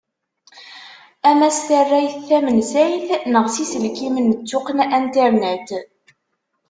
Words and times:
Ama 1.29 1.49
s 1.57 1.59
tarrayt 1.67 2.15
tamensayt 2.27 3.07
neɣ 3.31 3.45
s 3.49 3.55
yiselkimen 3.61 4.27
d 4.33 4.39
tuqqna 4.49 4.85
internet. 4.99 5.69